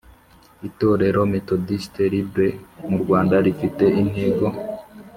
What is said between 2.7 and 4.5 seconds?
mu Rwanda rifite intego